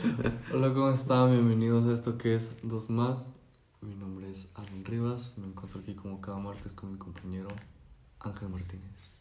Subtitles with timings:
[0.54, 1.30] Hola, ¿cómo están?
[1.32, 3.18] Bienvenidos a esto que es Dos Más.
[3.80, 5.34] Mi nombre es Alan Rivas.
[5.36, 7.48] Me encuentro aquí como cada martes con mi compañero
[8.20, 9.16] Ángel Martínez.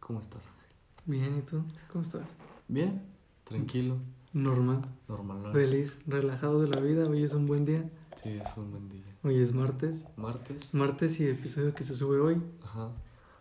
[0.00, 0.76] ¿Cómo estás, Ángel?
[1.06, 1.62] Bien, ¿y tú?
[1.92, 2.26] ¿Cómo estás?
[2.68, 3.02] Bien,
[3.44, 3.96] tranquilo,
[4.34, 5.42] Normal, normal.
[5.44, 5.52] ¿no?
[5.52, 7.08] feliz, relajado de la vida.
[7.08, 7.90] Hoy es un buen día.
[8.16, 9.04] Sí, es un buen día.
[9.22, 10.06] Hoy es martes.
[10.16, 12.40] Martes, Martes y episodio que se sube hoy.
[12.62, 12.90] ajá.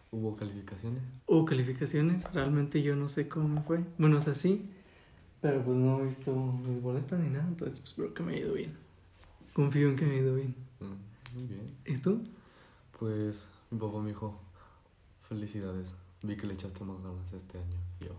[0.10, 1.04] ¿Hubo calificaciones?
[1.26, 2.32] Hubo calificaciones.
[2.34, 3.84] Realmente yo no sé cómo me fue.
[3.98, 4.72] Bueno, o sea, sí.
[5.42, 7.48] Pero pues no he visto mis boletas ni nada.
[7.48, 8.74] Entonces, pues espero que me haya ido bien.
[9.54, 10.56] Confío en que me haya ido bien.
[10.80, 11.76] Mm, muy bien.
[11.86, 12.22] ¿Y tú?
[13.00, 14.40] Pues mi papá me dijo,
[15.22, 15.96] felicidades.
[16.24, 17.78] Vi que le echaste más ganas este año.
[18.00, 18.16] Yo,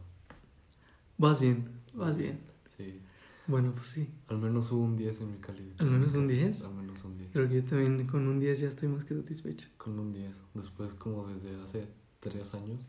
[1.17, 2.39] Vas bien, vas bien.
[2.77, 3.01] sí.
[3.48, 4.09] Bueno, pues sí.
[4.29, 5.89] Al menos hubo un 10 en mi calificación.
[5.89, 6.65] ¿Al menos un 10?
[6.65, 7.31] Al menos un 10.
[7.33, 9.67] Creo que yo también con un 10 ya estoy más que satisfecho.
[9.79, 10.37] Con un 10.
[10.53, 11.89] Después, como desde hace
[12.21, 12.81] 3 años,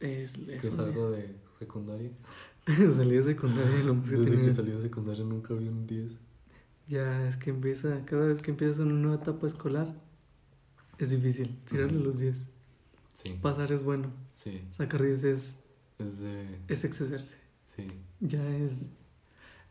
[0.00, 2.10] Es, es que salgo de secundaria.
[2.96, 6.18] Salí de secundaria lo que Desde tenía- que salí de secundaria nunca vi un 10.
[6.88, 9.94] Ya es que empieza, cada vez que empiezas una nueva etapa escolar,
[10.98, 12.06] es difícil tirarle Ujú.
[12.06, 12.46] los 10.
[13.14, 13.38] Sí.
[13.42, 14.62] Pasar es bueno, Sí.
[14.72, 15.56] sacar 10 es,
[15.98, 16.58] Es de.
[16.68, 17.36] es excederse.
[17.64, 17.88] Sí.
[18.20, 18.90] Ya es,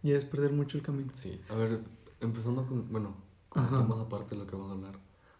[0.03, 1.11] ya es perder mucho el camino.
[1.13, 1.39] Sí.
[1.49, 1.79] A ver,
[2.19, 2.91] empezando con.
[2.91, 3.15] Bueno,
[3.49, 4.99] con temas aparte de lo que vamos a hablar.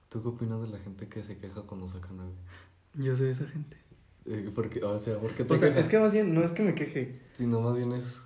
[0.10, 2.32] ¿Tú qué opinas de la gente que se queja cuando saca 9?
[2.96, 3.78] Yo soy esa gente.
[4.26, 5.86] Eh, porque, o sea, ¿por qué te O sea, quejas?
[5.86, 8.22] es que más bien, no es que me queje, Sino más bien es.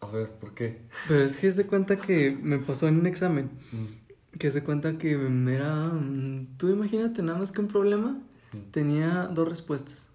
[0.00, 0.82] A ver, ¿por qué?
[1.08, 4.62] pero es que es de cuenta que me pasó en un examen, Mm, que se
[4.62, 8.20] cuenta que me era, mm, tú imagínate nada más que un problema,
[8.52, 10.10] mm, tenía dos respuestas,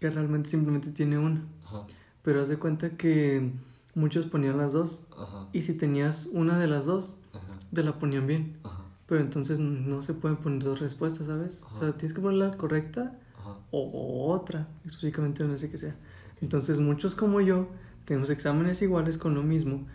[0.00, 1.84] que realmente simplemente tiene una, Ajá.
[2.22, 3.50] pero haz de cuenta que
[3.94, 5.48] muchos ponían las dos, Ajá.
[5.52, 7.58] y si tenías una de las dos, Ajá.
[7.74, 8.56] te la ponían bien.
[8.62, 8.84] Ajá.
[9.06, 11.62] Pero entonces no se pueden poner dos respuestas, ¿sabes?
[11.72, 13.18] O sea, tienes que poner la correcta
[13.50, 13.58] Ajá.
[13.70, 15.96] o otra, específicamente no sé qué sea.
[16.40, 17.68] Entonces muchos como yo
[18.04, 19.86] tenemos exámenes iguales con lo mismo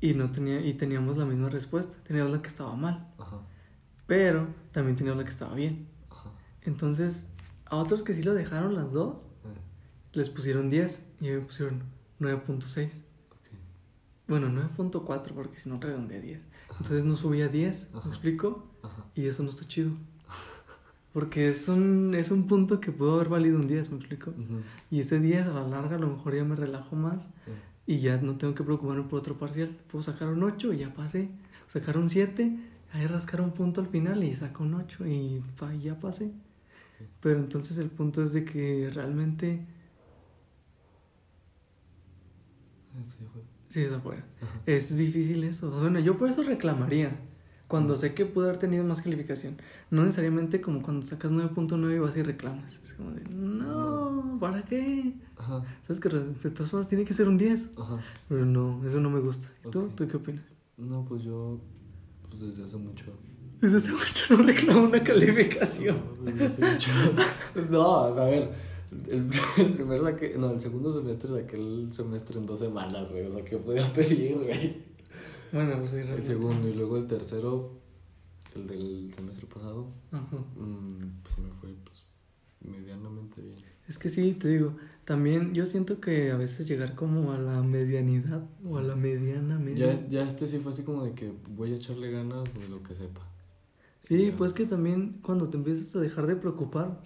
[0.00, 3.40] y no tenía y teníamos la misma respuesta, teníamos la que estaba mal, Ajá.
[4.06, 5.86] pero también teníamos la que estaba bien.
[6.10, 6.30] Ajá.
[6.62, 7.28] Entonces,
[7.66, 9.48] a otros que sí lo dejaron las dos, Eh,
[10.12, 11.82] les pusieron 10 y a mí me pusieron
[12.20, 12.86] 9.6.
[13.30, 13.48] ok.
[14.28, 16.40] Bueno, 9.4 porque si no redondeé 10.
[16.72, 18.04] Entonces no subía 10, Ajá.
[18.08, 18.68] ¿me explico?
[18.82, 19.04] Ajá.
[19.14, 19.92] Y eso no está chido.
[21.12, 24.32] Porque es un, es un punto que pudo haber valido un 10, ¿me explico?
[24.90, 27.28] Y ese 10 a la larga a lo mejor ya me relajo más
[27.86, 29.76] y ya no tengo que preocuparme por otro parcial.
[29.90, 31.28] Puedo sacar un 8 y ya pasé.
[31.68, 32.58] Sacar un 7,
[32.92, 36.32] ahí rascar un punto al final y saco un 8 y pa, ya pasé.
[37.20, 39.66] Pero entonces el punto es de que realmente...
[42.96, 44.24] eh, sí, afuera.
[44.66, 45.70] Es difícil eso.
[45.70, 47.18] Bueno, yo por eso reclamaría.
[47.72, 49.56] Cuando sé que pude haber tenido más calificación.
[49.90, 52.78] No necesariamente como cuando sacas 9.9 y vas y reclamas.
[52.84, 55.14] Es como de, no, ¿para qué?
[55.38, 55.64] Ajá.
[55.80, 57.70] Sabes que de todas formas tiene que ser un 10.
[57.78, 57.98] Ajá.
[58.28, 59.48] Pero no, eso no me gusta.
[59.64, 59.84] ¿Y tú?
[59.84, 59.94] Ok.
[59.94, 60.44] ¿Tú qué opinas?
[60.76, 61.60] No, pues yo.
[62.28, 63.06] Pues desde hace mucho.
[63.62, 65.96] Desde hace mucho no reclamo una calificación.
[66.22, 66.90] No, desde hace mucho.
[67.54, 68.50] Pues no, a ver.
[69.08, 70.36] El, el primer saqué.
[70.36, 73.24] No, el segundo semestre saqué el semestre en dos semanas, güey.
[73.24, 74.91] O sea, ¿qué podía pedir, güey?
[75.52, 77.80] Bueno, pues sí, El segundo y luego el tercero.
[78.54, 79.88] El del semestre pasado.
[80.10, 80.36] Ajá.
[80.56, 82.04] mm, pues me fue, pues.
[82.60, 83.56] Medianamente bien.
[83.88, 87.62] Es que sí, te digo, también yo siento que a veces llegar como a la
[87.62, 89.94] medianidad o a la mediana, media.
[89.94, 92.82] Ya, ya este sí fue así como de que voy a echarle ganas de lo
[92.82, 93.20] que sepa.
[94.00, 94.36] Sí, Ya.
[94.36, 97.00] pues que también cuando te empiezas a dejar de preocupar,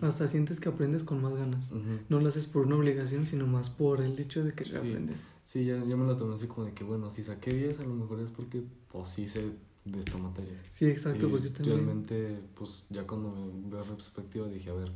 [0.00, 1.70] hasta sientes que aprendes con más ganas.
[2.08, 4.78] No lo haces por una obligación, sino más por el hecho de querer Sí.
[4.90, 5.16] aprender.
[5.50, 7.82] Sí, ya, ya me lo tomé así como de que, bueno, si saqué 10, a
[7.82, 8.62] lo mejor es porque,
[8.92, 9.50] pues, sí sé
[9.84, 10.62] de esta materia.
[10.70, 11.76] Sí, exacto, Y pues yo también.
[11.78, 14.92] Realmente, pues, ya cuando me veo retrospectiva dije, a ver,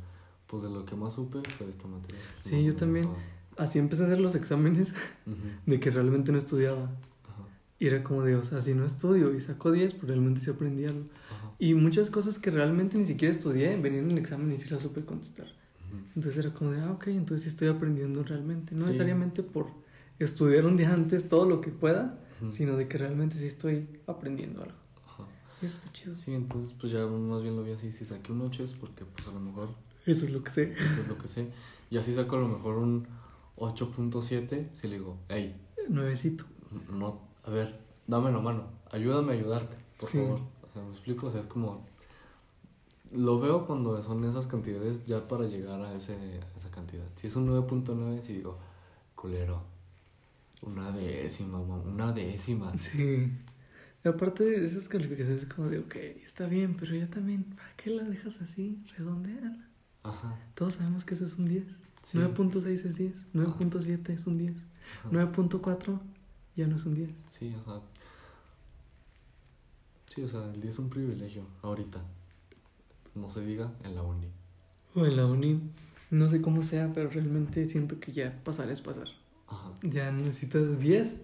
[0.47, 2.21] pues, de lo que más supe fue de esta materia.
[2.39, 3.03] Sí, yo también.
[3.05, 3.15] ajá.
[3.65, 4.91] Así empecé a hacer los exámenes
[5.27, 6.83] Ujú, de que realmente no estudiaba.
[6.83, 7.43] Ajá,
[7.77, 10.49] Y era como de, o sea, si no estudio y saco 10, pues realmente sí
[10.51, 11.03] aprendí algo.
[11.31, 11.51] ajá.
[11.59, 14.83] Y muchas cosas que realmente ni siquiera estudié, venían en el examen y sí las
[14.83, 15.47] supe contestar.
[15.47, 15.97] ujú.
[16.15, 18.73] Entonces era como de, ah, ok, entonces sí estoy aprendiendo realmente.
[18.73, 18.87] No Sí.
[18.87, 19.83] necesariamente por
[20.19, 22.19] estudiar un día antes todo lo que pueda,
[22.51, 24.75] sino de que realmente sí estoy aprendiendo algo.
[25.07, 25.23] Ajá.
[25.61, 26.13] Eso está chido.
[26.15, 27.91] Sí, entonces, pues, ya más bien lo vi así.
[27.91, 29.69] Si saqué un 8 es porque, pues, a lo mejor
[30.05, 30.73] Eso es lo que sé.
[30.73, 31.47] eso es lo que sé.
[31.89, 33.07] Y así saco a lo mejor un
[33.57, 35.55] 8.7, si le digo, hey,
[35.89, 36.45] Nuevecito.
[36.91, 40.17] no, a ver, dame la mano, ayúdame a ayudarte, por Sí.
[40.17, 40.39] favor.
[40.69, 41.85] O sea, me explico, o sea, es como.
[43.11, 47.05] Lo veo cuando son esas cantidades ya para llegar a, ese, a esa cantidad.
[47.15, 48.57] Si es un 9.9, si digo,
[49.15, 49.61] culero,
[50.65, 52.77] una décima, mamá, una décima.
[52.77, 53.31] Sí.
[54.03, 57.71] Y aparte de esas calificaciones es como de, ok, está bien, pero ya también, ¿para
[57.75, 58.83] qué la dejas así?
[58.97, 59.67] Redondeala.
[60.03, 60.37] Ajá.
[60.53, 61.65] Todos sabemos que ese es un 10.
[62.03, 62.17] Sí.
[62.19, 63.33] 9.6 es 10.
[63.33, 64.53] 9.7 es un 10.
[64.99, 65.09] Ajá.
[65.09, 65.99] 9.4
[66.55, 67.09] ya no es un 10.
[67.29, 67.81] Sí, o sea.
[70.07, 71.99] Sí, o sea, el día es un privilegio ahorita.
[73.15, 74.29] No se diga en la uni.
[74.93, 75.59] O en la uni,
[76.11, 79.07] no sé cómo sea, pero realmente siento que ya pasar es pasar.
[79.47, 79.71] Ajá.
[79.83, 81.21] Ya necesitas 10.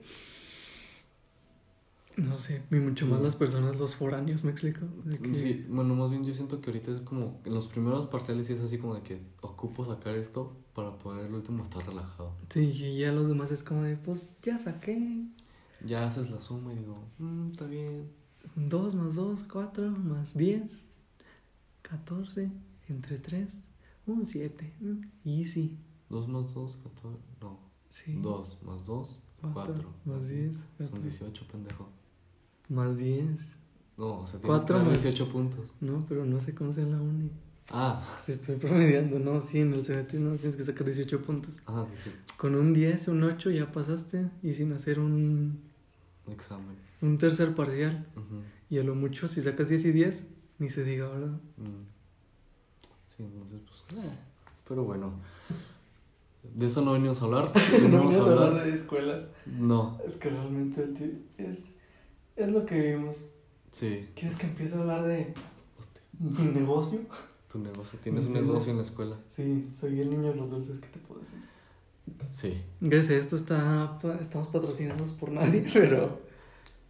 [2.18, 3.12] No sé, y mucho Sí.
[3.12, 4.82] más las personas, los foráneos, ¿me explico?
[5.24, 7.40] Que- Sí, bueno, más bien yo siento que ahorita es como.
[7.46, 11.26] En los primeros parciales sí es así como de que ocupo sacar esto para poder
[11.28, 12.34] el último estar relajado.
[12.50, 15.26] Sí, y ya los demás es como de, pues ya saqué.
[15.86, 18.12] Ya haces la suma y digo, "Mm, está bien.
[18.56, 20.84] 2 más 2, 4 más 10,
[21.82, 22.52] 14,
[22.90, 23.64] entre 3,
[24.06, 24.74] un 7.
[25.24, 25.78] Easy.
[26.10, 27.31] 2 más 2, 14.
[27.92, 28.18] Sí.
[28.22, 29.90] 2 más 2, 4 4.
[30.06, 31.90] más 10, Son 14, 18, pendejo.
[32.70, 33.58] más 10.
[33.98, 35.72] No, o sea, tienes Cuatro que dar más- 18 puntos.
[35.82, 37.30] No, pero no sé cómo sea en la uni.
[37.70, 41.60] Ah, Si estoy promediando, no, sí, en el CBT no tienes que sacar 18 puntos.
[41.68, 45.60] ah, dije, Con un 10, un 8 ya pasaste y sin hacer un,
[46.28, 46.76] examen.
[47.02, 48.08] un tercer parcial.
[48.16, 50.26] Ujú, Y a lo mucho, si sacas 10 y 10,
[50.60, 51.40] ni se diga, ¿verdad?
[51.58, 51.84] mm.
[53.08, 54.04] Sí, entonces, pues.
[54.06, 54.10] eh,
[54.68, 55.12] Pero bueno.
[56.44, 57.52] De eso no venimos a hablar.
[57.72, 58.66] Venimos a hablar.
[58.66, 59.28] de escuelas.
[59.46, 61.08] No, Es que realmente el tío-
[61.38, 61.72] es,
[62.36, 63.30] es lo que vivimos.
[63.72, 64.08] sí.
[64.16, 65.34] ¿Quieres que empiece a hablar de
[66.20, 67.00] mi negocio?
[67.52, 68.00] tu negocio.
[68.02, 69.18] Tienes un negocio en la escuela.
[69.30, 71.40] Sí, soy el niño de los dulces, ¿qué te puedo decir?
[72.32, 72.62] Sí.
[72.80, 76.22] Gracias a esto está, estamos patrocinados por nadie, pero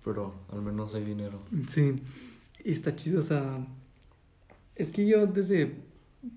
[0.03, 1.39] Pero al menos hay dinero.
[1.67, 1.95] sí,
[2.63, 3.65] y está chido, o sea,
[4.75, 5.75] es que yo desde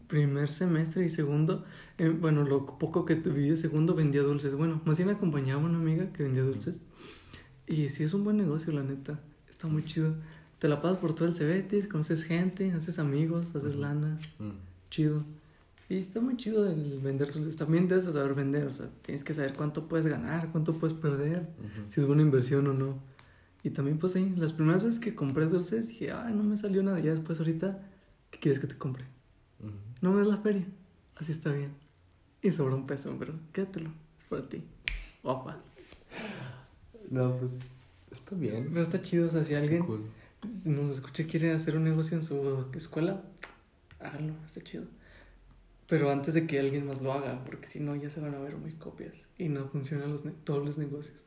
[0.07, 1.65] primer semestre y segundo,
[1.99, 5.65] eh, bueno, lo poco que viví de segundo vendía dulces, bueno, más bien acompañaba a
[5.65, 6.81] una amiga que vendía dulces,
[7.67, 10.15] y sí es un buen negocio, la neta, está muy chido,
[10.59, 14.53] te la pasas por todo el Cebetis, conoces gente, haces amigos, haces lana, Mm,
[14.91, 15.25] chido.
[15.91, 17.57] Y está muy chido el vender dulces.
[17.57, 20.97] También debes de saber vender, o sea, tienes que saber cuánto puedes ganar, cuánto puedes
[20.97, 21.91] perder, ujú.
[21.91, 22.99] si es buena inversión o no.
[23.63, 26.83] Y también, pues sí, las primeras veces que compré dulces dije, ay, no me salió
[26.83, 26.99] nada.
[27.01, 27.83] Ya después, ahorita,
[28.31, 29.05] ¿qué quieres que te compre?
[30.01, 30.67] No me des la feria.
[31.17, 31.73] Así está bien.
[32.43, 33.91] Y sobra un peso, pero quédatelo.
[34.19, 34.63] Es para ti.
[35.23, 35.59] Guapa.
[37.11, 37.59] No, pues.
[38.11, 38.69] Está bien.
[38.71, 40.05] Pero está chido, o sea, si Está alguien cool.
[40.65, 43.23] nos escucha y quiere hacer un negocio en su escuela,
[44.01, 44.85] háganlo, está chido.
[45.89, 48.39] Pero antes de que alguien más lo haga, porque si no ya se van a
[48.39, 51.25] ver muy copias y no funcionan los ne- todos los negocios.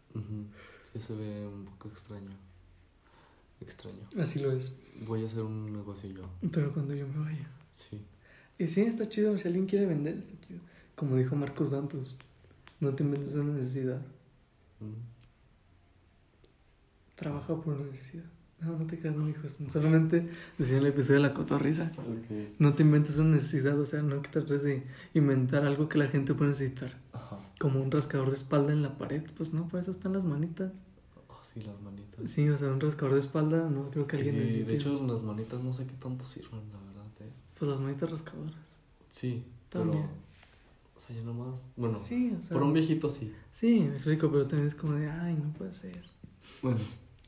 [0.84, 2.32] Sí, se ve un poco extraño.
[3.62, 4.08] Extraño.
[4.20, 4.76] Así lo es.
[5.06, 6.30] Voy a hacer un negocio yo.
[6.52, 7.48] Pero cuando yo me vaya.
[7.72, 8.02] Sí.
[8.60, 9.38] Y sí, está chido.
[9.38, 10.60] Si alguien quiere vender, está chido.
[10.96, 12.18] Como dijo Marcos Dantos,
[12.80, 14.02] no te inventes una necesidad.
[14.80, 14.94] Mm.
[17.16, 18.26] Trabaja por una necesidad.
[18.60, 19.64] No, no te creas, no dijo eso.
[19.70, 20.28] Solamente
[20.58, 21.92] decía en el episodio de la cotorrisa.
[21.98, 22.56] Ok.
[22.58, 24.84] No te inventes una necesidad, o sea, no que trates de
[25.14, 26.98] inventar algo que la gente puede necesitar.
[27.14, 27.38] Ajá.
[27.60, 30.72] Como un rascador de espalda en la pared, pues no, por eso están las manitas.
[31.28, 32.32] Oh, sí, las manitas.
[32.32, 34.66] Sí, o sea, un rascador de espalda, no creo que alguien Y necesite.
[34.66, 36.62] de hecho, las manitas no sé qué tanto sirven.
[37.60, 38.54] Pues las manitas rascadoras.
[39.10, 40.04] Sí, También.
[40.04, 40.28] pero.
[40.96, 41.68] O sea, ya nomás.
[41.76, 42.54] Bueno, sí, o sea.
[42.54, 43.34] por un viejito sí.
[43.52, 46.04] Sí, me explico, pero también es como de, ay, no puede ser.
[46.62, 46.80] Bueno,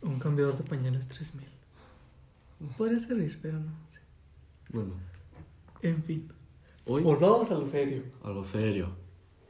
[0.01, 1.45] Un cambiador de pañales 3000.
[2.77, 3.99] Podría servir, pero no sé.
[4.69, 4.93] bueno.
[5.81, 6.31] En fin.
[6.85, 8.03] Hoy, Volvamos a lo serio.
[8.23, 8.89] a lo serio.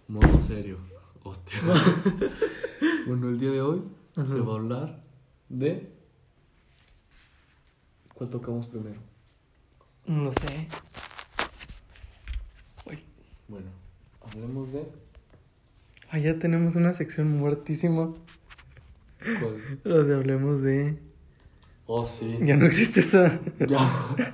[0.08, 0.78] Modo serio.
[1.24, 1.58] Hostia.
[3.08, 3.82] bueno, el día de hoy
[4.16, 4.26] Ajá.
[4.28, 5.04] se va a hablar
[5.50, 5.94] de.
[8.14, 9.00] ¿Cuál tocamos primero?
[10.10, 10.68] No lo sé.
[12.84, 12.98] Uy.
[13.48, 13.68] Bueno,
[14.22, 14.84] hablemos de.
[16.10, 18.16] Allá tenemos una sección muertísima.
[19.20, 19.62] ¿Cuál?
[19.84, 20.98] La de hablemos de.
[21.86, 22.40] Oh, sí.
[22.42, 23.40] Ya no existe esa.
[23.60, 23.88] Ya.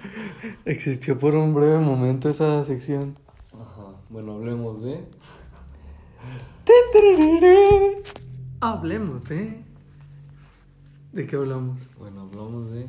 [0.65, 3.19] Existió por un breve momento esa sección.
[3.53, 3.97] Ajá.
[4.09, 5.03] Bueno, hablemos de.
[8.61, 9.61] Hablemos de.
[11.11, 11.89] ¿De qué hablamos?
[11.99, 12.87] Bueno, hablamos de.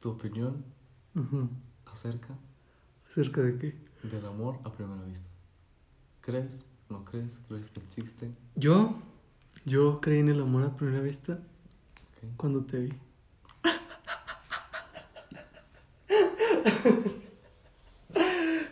[0.00, 0.64] Tu opinión
[1.86, 2.36] acerca
[3.10, 3.74] ¿Acerca de qué?
[4.04, 5.26] del amor a primera vista.
[6.20, 6.64] ¿Crees?
[6.88, 7.40] ¿No crees?
[7.48, 8.30] ¿Crees que existe?
[8.54, 8.96] Yo.
[9.64, 12.36] Yo creí en el amor a primera vista Ok.
[12.36, 12.92] cuando te vi.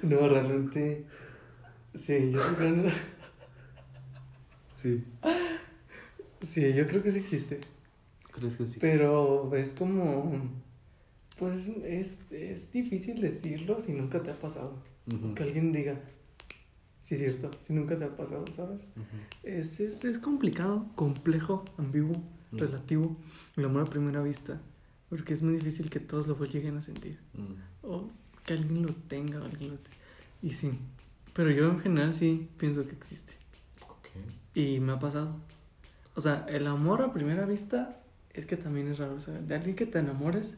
[0.02, 1.04] No, realmente.
[1.94, 2.92] Sí, yo creo que.
[4.80, 5.04] Sí.
[6.42, 7.60] Sí, yo creo que sí existe.
[8.30, 8.78] ¿Crees que sí?
[8.80, 10.48] Pero es como.
[11.38, 14.82] Pues es, es difícil decirlo si nunca te ha pasado.
[15.12, 15.34] Ujú.
[15.34, 16.00] Que alguien diga.
[17.02, 18.88] Sí, es cierto, si nunca te ha pasado, ¿sabes?
[18.96, 19.04] Ujú.
[19.44, 22.58] Es, es, es complicado, complejo, ambiguo, Mm.
[22.58, 23.16] relativo,
[23.56, 24.60] el amor a primera vista.
[25.08, 27.18] Porque es muy difícil que todos lo lleguen a sentir.
[27.82, 28.08] O
[28.44, 29.90] que alguien lo tenga, o alguien lo te-
[30.42, 30.70] Y sí.
[31.34, 33.32] Pero yo en general sí pienso que existe.
[33.88, 34.06] Ok.
[34.54, 35.36] Y me ha pasado.
[36.14, 38.00] O sea, el amor a primera vista
[38.32, 39.18] es que también es raro.
[39.20, 40.56] Sea, de alguien que te enamores,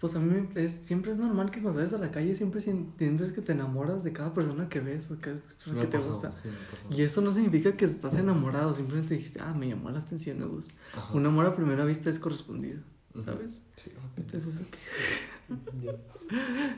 [0.00, 3.26] pues a mí es, siempre es normal que cuando sales a la calle siempre siempre
[3.26, 6.00] es que te enamoras de cada persona que ves o cada persona Me que ha
[6.00, 6.32] te gusta.
[6.32, 6.48] sí.
[6.90, 10.46] Y eso no significa que estás enamorado, simplemente dijiste, ah, me llamó la atención, me
[10.46, 10.72] gusta.
[10.94, 11.12] Ajá.
[11.14, 12.80] Un amor a primera vista es correspondido.
[13.24, 13.60] ¿sabes?
[13.74, 15.98] Sí, Entonces, eso que-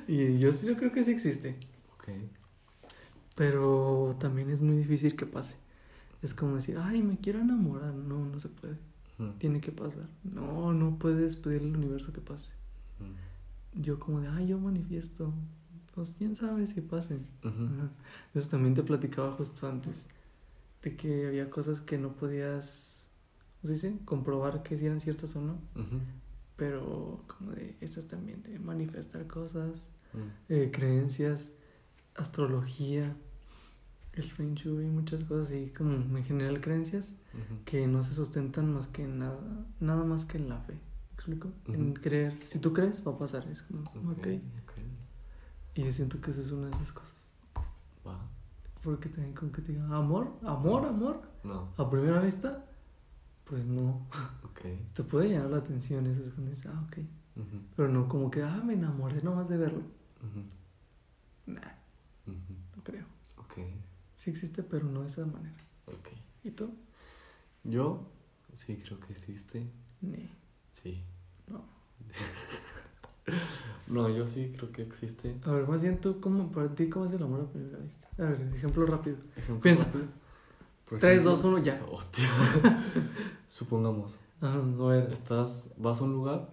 [0.12, 1.57] y yo sí yo creo que sí existe,
[1.95, 2.09] ok.
[3.35, 5.57] pero también es muy difícil que pase.
[6.23, 7.95] Es como decir, ay, me quiero enamorar.
[7.95, 8.77] No, no se puede.
[9.39, 10.07] Tiene que pasar.
[10.25, 12.53] No, no puedes pedirle al universo que pase.
[13.00, 13.80] Ujú.
[13.83, 15.33] Yo como de, ay, yo manifiesto.
[15.95, 17.16] Pues quién sabe si pase.
[17.45, 17.64] Ujú.
[17.64, 17.90] Ajá.
[18.35, 20.07] Eso también te platicaba justo antes.
[20.83, 23.07] De que había cosas que no podías,
[23.61, 23.99] ¿cómo se dice?
[24.04, 25.59] Comprobar que si eran ciertas o no.
[26.57, 29.71] Pero como de, estas también de manifestar cosas,
[30.14, 30.25] Ujú.
[30.49, 31.49] eh, creencias,
[32.14, 33.16] astrología,
[34.12, 37.12] el feng shui, muchas cosas y como en general creencias
[37.64, 39.40] que no se sustentan más que en nada,
[39.78, 40.75] nada más que en la fe.
[41.27, 41.53] ¿Me explico?
[41.67, 42.35] En creer.
[42.47, 43.47] Si tú crees, va a pasar.
[43.49, 44.27] Es como, Ok, ok.
[44.62, 44.73] ok.
[45.75, 47.17] Y yo siento que esa es una de esas cosas.
[48.07, 48.19] Va.
[48.83, 51.73] Porque también como que te digan, amor, amor, amor, No.
[51.77, 52.65] a primera vista,
[53.45, 54.07] pues no.
[54.45, 54.61] Ok.
[54.95, 56.99] Te puede llamar la atención eso, es cuando dices, ah, ok.
[57.77, 59.81] Pero no como que, ah, me enamoré nomás de verlo.
[59.81, 60.45] Ujú.
[61.47, 61.73] Nah,
[62.27, 62.55] Ujú.
[62.77, 63.05] no creo.
[63.37, 63.59] Ok.
[64.17, 65.57] Sí existe, pero no de esa manera.
[65.87, 66.09] Ok.
[66.45, 66.75] ¿Y tú?
[67.65, 68.11] Yo
[68.55, 69.71] sí creo que existe.
[70.73, 71.05] Sí.
[71.50, 71.61] No.
[73.88, 75.37] No, yo sí creo que existe.
[75.45, 78.07] A ver, más bien tú, ¿cómo, para ti, ¿cómo es el amor a primera vista?
[78.19, 79.16] A ver, ejemplo rápido.
[79.37, 79.85] Ejemplo Piensa.
[79.85, 80.04] rápido.
[80.88, 81.80] Por 3, ejemplo- 2, 1, ya.
[81.90, 82.25] Hostia.
[83.49, 85.12] Supongamos, Ajá, a ver.
[85.12, 86.50] estás, vas a un lugar,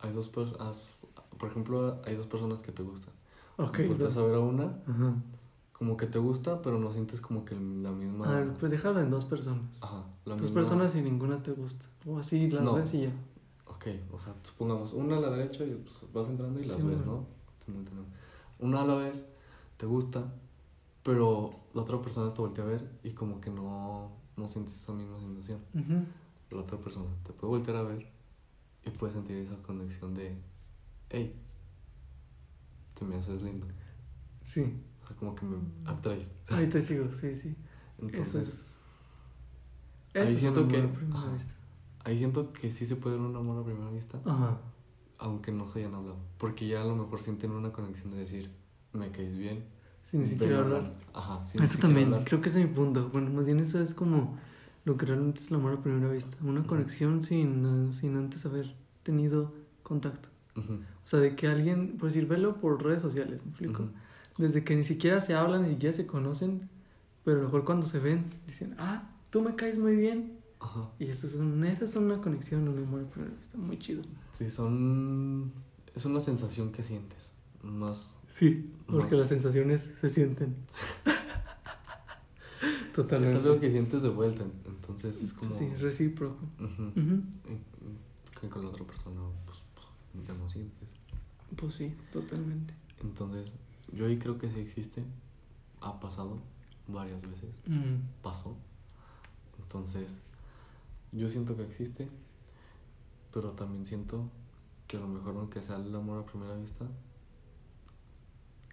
[0.00, 1.06] hay dos personas,
[1.38, 3.12] por ejemplo, hay dos personas que te gustan.
[3.56, 4.16] Ok, dos.
[4.18, 5.14] a ver a una, Ajá.
[5.72, 8.28] como que te gusta, pero no sientes como que la misma.
[8.28, 9.64] A ver, pues déjalo en dos personas.
[9.80, 11.86] Ajá, la Dos misma- personas y ninguna te gusta.
[12.06, 12.74] O así las No.
[12.74, 13.12] ves y ya.
[13.80, 16.86] Ok, o sea, supongamos, una a la derecha y pues, vas entrando y las Sí,
[16.86, 16.98] ves.
[17.06, 17.24] ¿no?
[18.58, 19.24] Una a la vez
[19.78, 20.30] te gusta,
[21.02, 24.92] pero la otra persona te voltea a ver y como que no, no sientes esa
[24.92, 25.60] misma sensación.
[26.50, 28.06] La otra persona te puede voltear a ver
[28.84, 30.36] y puedes sentir esa conexión de,
[31.08, 31.34] hey,
[32.98, 33.66] te me haces lindo.
[34.42, 35.56] Sí, O sea, como que me
[35.86, 36.28] atraes.
[36.48, 37.48] ahí te sigo, sí, sí.
[37.48, 37.56] Eso
[38.06, 38.76] Entonces, es.
[40.14, 40.98] ahí Eso es siento que- amor
[42.04, 44.58] ahí siento que sí se puede dar un amor a primera vista, Ajá.
[45.18, 46.16] aunque no se hayan hablado.
[46.38, 48.50] Porque ya a lo mejor sienten una conexión de decir,
[48.92, 49.64] me caes bien.
[50.02, 50.94] Sin ni siquiera hablar.
[51.12, 52.24] Ajá, sin Eso también, hablar.
[52.24, 53.08] creo que ese es mi punto.
[53.12, 54.36] Bueno, más bien eso es como
[54.84, 56.36] lo que realmente es el amor a primera vista.
[56.42, 56.68] Una Ujú.
[56.70, 59.52] conexión sin, eh, sin antes haber tenido
[59.82, 60.28] contacto.
[60.56, 63.82] Ujú, O sea, de que alguien, por decir, velo por redes sociales, ¿me explico?
[63.84, 63.92] ujú.
[64.38, 66.68] Desde que ni siquiera se hablan, ni siquiera se conocen,
[67.24, 70.38] pero a lo mejor cuando se ven, dicen, ah, tú me caes muy bien.
[70.60, 70.90] Ajá.
[70.98, 73.06] Y eso es, un, esa es una conexión, un amor
[73.38, 74.02] vista, muy chido.
[74.32, 75.52] Sí, son...
[75.94, 77.30] Es una sensación que sientes.
[77.62, 78.14] Más...
[78.28, 80.54] Sí, porque Más- las sensaciones se sienten.
[82.94, 83.38] Totalmente.
[83.38, 84.44] Es algo que sientes de vuelta.
[84.66, 85.50] Entonces es como...
[85.50, 86.44] Sí, recíproco.
[86.60, 87.22] Ujú.
[88.40, 90.88] Que con la otra persona, pues, pues, ya no sientes.
[91.56, 92.74] Pues sí, totalmente.
[93.02, 93.54] Entonces,
[93.92, 95.02] yo ahí creo que sí existe.
[95.80, 96.38] Ha pasado
[96.88, 97.50] varias veces.
[97.66, 98.56] Mm, Pasó.
[99.58, 100.20] Entonces,
[101.12, 102.08] yo siento que existe.
[103.32, 104.28] Pero también siento
[104.88, 106.86] que a lo mejor, aunque sea el amor a primera vista,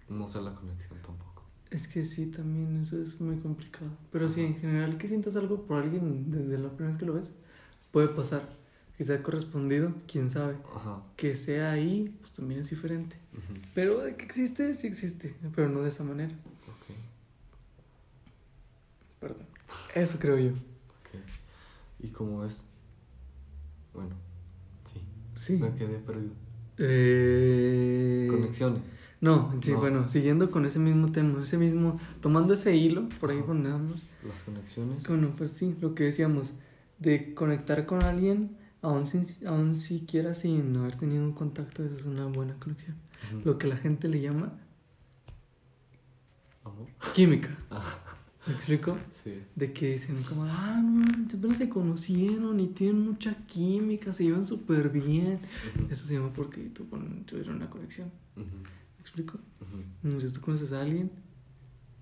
[0.08, 1.44] no sea la conexión tampoco.
[1.70, 3.90] Es que sí, también eso es muy complicado.
[4.10, 7.14] Pero sí, en general que sientas algo por alguien desde la primera vez que lo
[7.14, 7.32] ves,
[7.92, 8.56] puede pasar.
[8.96, 10.56] Que sea correspondido, quién sabe.
[10.74, 11.04] Ajá.
[11.16, 13.16] Que sea ahí, pues también es diferente.
[13.74, 15.36] Pero de que existe, sí existe.
[15.54, 16.34] Pero no de esa manera.
[16.66, 16.96] Ok.
[19.20, 19.46] Perdón.
[19.94, 20.52] Eso creo yo.
[22.00, 22.64] Y como es.
[23.94, 24.14] Bueno,
[24.84, 25.00] sí.
[25.34, 25.56] Sí.
[25.56, 26.32] Me quedé perdido.
[26.78, 28.28] Eh...
[28.30, 28.82] Conexiones.
[29.20, 29.78] No, sí, No.
[29.80, 34.44] bueno, siguiendo con ese mismo tema, ese mismo, tomando ese hilo, por ahí vamos, Las
[34.44, 35.08] conexiones.
[35.08, 36.52] bueno, pues sí, lo que decíamos,
[37.00, 42.04] de conectar con alguien, aún, sin, aún siquiera sin haber tenido un contacto, eso es
[42.04, 42.96] una buena conexión.
[43.44, 44.52] Lo que la gente le llama
[46.64, 46.86] Amor.
[47.14, 47.58] química.
[47.72, 47.84] Ah.
[48.48, 48.98] ¿Me explico?
[49.10, 49.34] Sí.
[49.54, 51.04] De que dicen como, ah, no,
[51.36, 55.40] apenas se conocieron y tienen mucha química, se llevan súper bien.
[55.90, 56.86] Eso se llama porque tu-
[57.26, 58.10] tuvieron una conexión.
[58.36, 58.42] ¿Me
[59.00, 59.38] explico?
[59.60, 61.10] ujú, Entonces tú conoces a alguien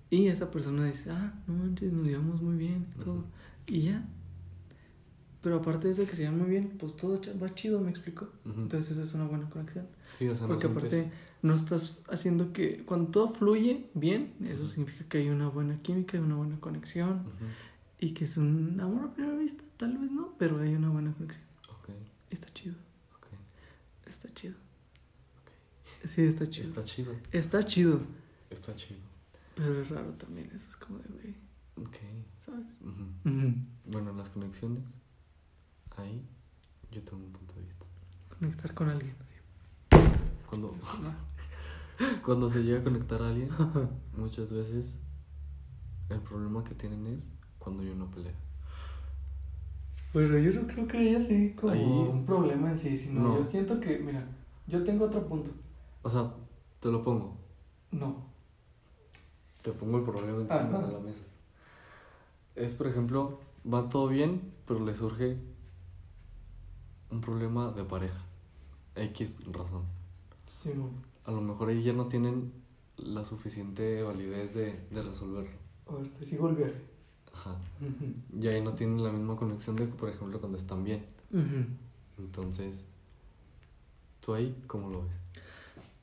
[0.09, 3.25] y esa persona dice, ah, no manches, nos llevamos muy bien y todo.
[3.67, 4.07] Y ya.
[5.41, 8.27] Pero aparte de que se llevan muy bien, pues todo va chido, me explico.
[8.45, 9.87] Entonces esa es una buena conexión.
[10.17, 11.11] Sí, o sea, no Porque sientes- aparte
[11.43, 16.17] no estás haciendo que cuando todo fluye bien, eso significa que hay una buena química,
[16.17, 17.23] hay una buena conexión
[17.99, 21.13] y que es un amor a primera vista, tal vez no, pero hay una buena
[21.13, 21.45] conexión.
[21.69, 21.89] Ok,
[22.31, 22.75] Está chido,
[23.15, 23.27] ok.
[24.07, 24.55] está chido.
[26.03, 26.67] Sí, está chido.
[26.67, 27.13] Está chido.
[27.31, 28.01] Está chido,
[28.49, 28.99] Está chido.
[29.55, 30.49] pero es raro también.
[30.55, 31.35] Eso es como de, güey,
[31.87, 31.95] Ok.
[32.39, 32.65] ¿sabes?
[33.85, 34.99] Bueno, las conexiones,
[35.97, 36.25] ahí
[36.91, 37.85] yo tengo un punto de vista.
[38.39, 39.15] Conectar con alguien.
[40.49, 40.75] Cuando,
[42.25, 43.49] cuando se llega a conectar a alguien,
[44.15, 44.97] muchas veces
[46.09, 48.33] el problema que tienen es cuando hay una pelea.
[50.13, 53.37] Bueno, yo no creo que haya así como Ahí- un problema en sí, sino No.
[53.39, 54.25] yo siento que, mira,
[54.67, 55.51] yo tengo otro punto.
[56.01, 56.31] O sea,
[56.79, 57.35] te lo pongo.
[57.91, 58.25] No.
[59.61, 60.87] Te pongo el problema encima Ajá.
[60.87, 61.21] de la mesa.
[62.55, 63.39] Es, por ejemplo,
[63.71, 65.37] va todo bien, pero le surge
[67.11, 68.21] un problema de pareja.
[68.95, 69.83] X razón.
[70.45, 70.89] Sí, no.
[71.25, 72.51] A lo mejor ahí ya no tienen
[72.97, 75.55] la suficiente validez de, de resolverlo.
[75.87, 76.81] A ver, te sigo el viaje.
[77.33, 77.57] Ajá.
[77.81, 78.41] Ujú.
[78.41, 81.05] Y ahí no tienen la misma conexión de, por ejemplo, cuando están bien.
[82.17, 82.83] Entonces,
[84.21, 85.13] ¿tú ahí cómo lo ves?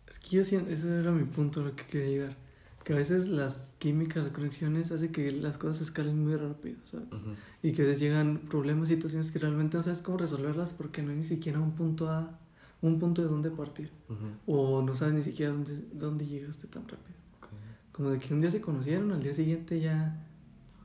[0.07, 2.37] Es que yo siento, ese era mi punto a lo que quería llegar.
[2.85, 7.09] Que a veces las químicas, las conexiones, hace que las cosas escalen muy rápido, ¿sabes?
[7.13, 7.31] Ujú.
[7.63, 11.11] Y que a veces llegan problemas, situaciones que realmente no sabes cómo resolverlas porque no
[11.11, 12.39] hay ni siquiera un punto A,
[12.83, 13.91] un punto de dónde partir.
[14.11, 14.27] Ujú.
[14.47, 17.17] O no sabes ni siquiera dónde, dónde llegaste tan rápido.
[17.39, 17.49] Ok.
[17.93, 20.23] Como de que un día se conocieron, al día siguiente ya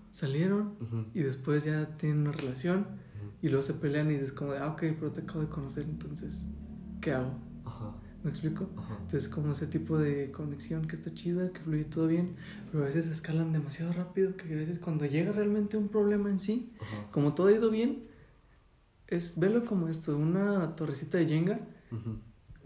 [0.09, 1.05] salieron Ujú.
[1.13, 2.87] y después ya tienen una relación
[3.41, 5.85] y luego se pelean y es como de, ah, ok, pero te acabo de conocer,
[5.85, 6.45] entonces,
[7.01, 7.33] ¿qué hago?
[7.65, 7.93] Ajá.
[8.23, 8.69] ¿Me explico?
[8.77, 8.97] Ajá.
[9.01, 12.35] Entonces, como ese tipo de conexión que está chida, que fluye todo bien,
[12.71, 16.39] pero a veces escalan demasiado rápido, que a veces cuando llega realmente un problema en
[16.39, 17.07] sí, Ajá.
[17.11, 18.03] como todo ha ido bien,
[19.07, 21.59] es, velo como esto, una torrecita de Jenga,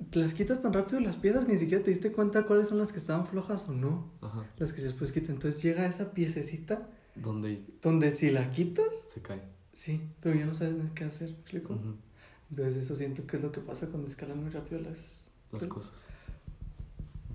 [0.10, 2.77] te las quitas tan rápido las piezas que ni siquiera te diste cuenta cuáles son
[2.79, 4.45] las que estaban flojas o no, Ajá.
[4.57, 5.36] las que después quitan.
[5.36, 9.41] Entonces llega esa piececita Donde donde si la quitas, se cae.
[9.72, 11.79] sí, pero ya no sabes ni qué hacer, ¿me explico?
[12.50, 15.29] Entonces eso siento que es lo que pasa cuando escalan muy rápido las...
[15.53, 16.05] Las cosas.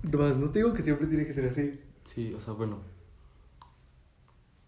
[0.03, 1.79] Más, no te digo que siempre tiene que ser así.
[2.03, 2.79] Sí, o sea, bueno.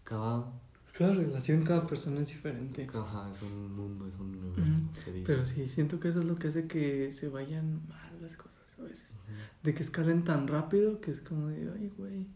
[0.04, 0.52] Cada.
[0.92, 2.86] Cada relación, cada persona es diferente.
[2.92, 5.24] Ajá, es un mundo, es un universo, se dice.
[5.26, 8.78] Pero sí, siento que eso es lo que hace que se vayan mal las cosas
[8.78, 9.06] a veces.
[9.62, 12.26] De que escalen tan rápido que es como de, ay, güey.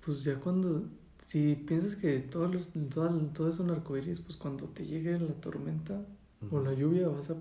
[0.00, 0.88] Pues ya cuando,
[1.26, 5.34] si piensas que todo, los, todo, todo es un arcoíris, pues cuando te llegue la
[5.34, 6.06] tormenta
[6.50, 7.34] o la lluvia vas a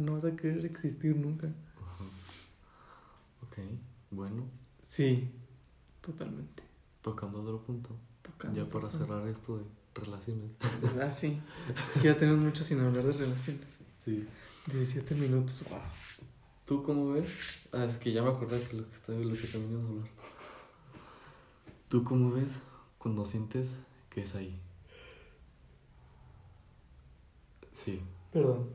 [0.00, 1.52] no vas a querer existir nunca.
[3.52, 3.58] Ok,
[4.10, 4.44] bueno,
[4.82, 5.30] Sí,
[6.00, 6.62] totalmente.
[7.02, 7.90] tocando otro punto.
[8.22, 10.52] Tocando, ya para cerrar esto de relaciones.
[11.02, 11.38] Ah, sí.
[11.94, 13.62] Es que ya tenemos mucho sin hablar de relaciones.
[13.98, 14.26] Sí.
[14.66, 15.80] 17 minutos, wow.
[16.64, 17.60] ¿Tú cómo ves?
[17.72, 19.92] Ah, es que ya me acordé que lo que, está, lo que también íbamos a
[19.92, 20.10] hablar.
[21.88, 22.58] ¿Tú cómo ves
[22.96, 23.74] cuando sientes
[24.08, 24.58] que es ahí?
[27.72, 28.00] Sí.
[28.32, 28.70] Perdón.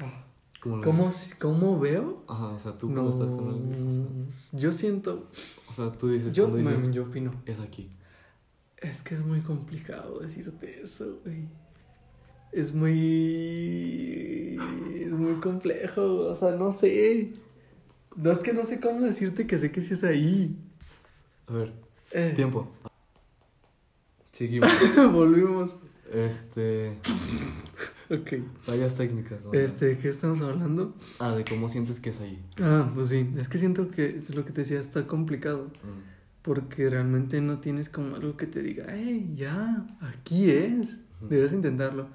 [0.00, 0.24] Ah,
[0.64, 1.12] ¿Cómo ¿Cómo?
[1.40, 2.24] ¿Cómo veo?
[2.26, 3.86] Ajá, o sea, tú cuando estás con alguien.
[4.26, 5.28] O sea, Yo siento.
[5.68, 7.32] o sea, tú dices, Yo, dices, yo opino.
[7.44, 7.90] es aquí.
[8.78, 11.48] Es que es muy complicado decirte eso, güey.
[12.52, 14.56] Es muy.
[14.94, 16.02] Es muy complejo.
[16.30, 17.32] O sea, no sé.
[18.16, 20.56] No es que no sé cómo decirte que sé que sí es ahí.
[21.46, 21.72] A ver,
[22.12, 22.70] Eh, tiempo.
[24.30, 24.70] Seguimos.
[25.12, 25.78] Volvimos.
[26.12, 26.98] este.
[28.10, 28.32] Ok.
[28.66, 29.44] Varias técnicas.
[29.44, 29.52] ¿no?
[29.52, 30.94] Este, ¿de qué estamos hablando?
[31.18, 32.44] Ah, de cómo sientes que es ahí.
[32.60, 33.30] Ah, pues sí.
[33.36, 35.66] Es que siento que es lo que te decía, está complicado.
[35.82, 36.42] Mm.
[36.42, 41.00] Porque realmente no tienes como algo que te diga, hey, ya, aquí es.
[41.22, 42.08] Deberías intentarlo.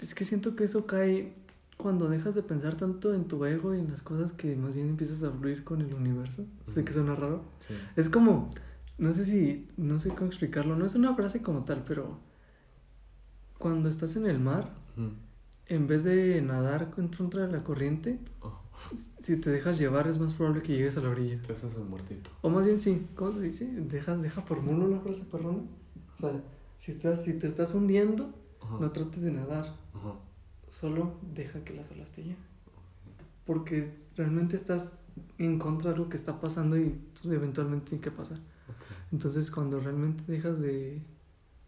[0.00, 1.34] Es que siento que eso cae
[1.76, 4.88] cuando dejas de pensar tanto en tu ego y en las cosas que más bien
[4.88, 6.44] empiezas a fluir con el universo.
[6.66, 7.44] Sé que suena raro.
[7.58, 7.74] Sí.
[7.96, 8.50] Es como,
[8.98, 10.74] no sé si, no sé cómo explicarlo.
[10.74, 12.18] No es una frase como tal, pero
[13.60, 14.72] cuando estás en el mar,
[15.66, 18.58] en vez de nadar contra la corriente, Oh,
[19.20, 21.40] si te dejas llevar es más probable que llegues a la orilla.
[21.42, 22.30] te haces un muertito.
[22.40, 23.66] O más bien sí, ¿cómo se dice?
[23.66, 25.58] Deja, deja formulo la frase perrona.
[26.16, 26.42] O sea,
[26.78, 28.32] si, estás, si te estás hundiendo,
[28.80, 29.76] no trates de nadar,
[30.70, 32.50] solo deja que las olas te lleven.
[33.44, 34.92] Porque realmente estás
[35.36, 38.38] en contra de algo que está pasando y eventualmente tiene que pasar.
[39.12, 41.02] Entonces cuando realmente dejas de,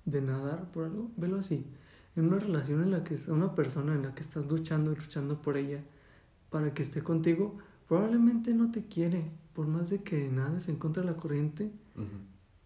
[0.06, 1.66] de nadar por algo, velo así.
[2.16, 5.40] En una relación en la que una persona en la que estás luchando y luchando
[5.40, 5.82] por ella
[6.50, 7.56] para que esté contigo,
[7.88, 11.70] probablemente no te quiere, por más de que nades en contra de la corriente.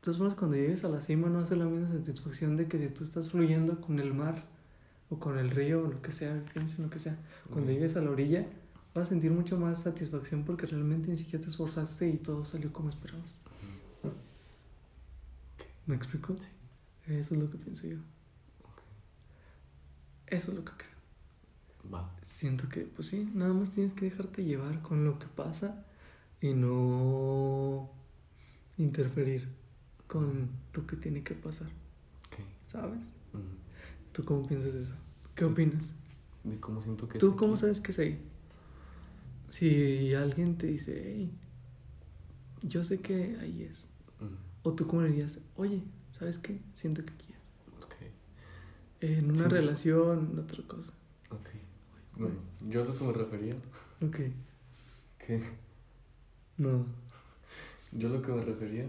[0.03, 3.03] Formas, cuando llegues a la cima no hace la misma satisfacción de que si tú
[3.03, 4.45] estás fluyendo con el mar
[5.11, 7.19] o con el río o lo que sea, piensa en lo que sea.
[7.53, 8.47] Cuando llegues a la orilla
[8.95, 12.73] vas a sentir mucho más satisfacción porque realmente ni siquiera te esforzaste y todo salió
[12.73, 13.37] como esperabas.
[15.87, 16.37] ¿Me explico?
[16.39, 16.49] Sí.
[17.07, 17.99] Eso es lo que pienso yo.
[20.27, 20.97] Eso es lo que creo.
[21.95, 22.11] Va.
[22.23, 25.85] Siento que, pues sí, nada más tienes que dejarte llevar con lo que pasa
[26.41, 27.91] y no
[28.79, 29.49] interferir
[30.07, 31.69] con lo que tiene que pasar.
[32.71, 33.01] ¿sabes?
[34.13, 34.95] ¿Tú cómo piensas de eso?
[35.35, 35.93] ¿Qué opinas?
[36.45, 37.61] ¿De cómo siento que es ¿Tú cómo aquí?
[37.61, 38.19] sabes que es ahí?
[39.49, 41.33] Si alguien te dice, hey,
[42.63, 43.87] yo sé que ahí es.
[44.63, 46.61] O tú cómo le dirías, oye, ¿sabes qué?
[46.75, 47.26] Siento que aquí.
[49.01, 50.93] En una relación, en otra cosa.
[51.31, 51.49] Ok.
[52.17, 52.37] Bueno,
[52.69, 53.55] yo a lo que me refería,
[54.01, 54.17] Ok.
[55.19, 55.43] que
[56.57, 56.87] No.
[57.93, 58.89] yo lo que me refería,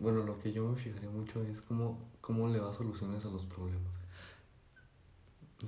[0.00, 3.44] bueno, lo que yo me fijaría mucho es cómo, cómo le da soluciones a los
[3.44, 3.92] problemas.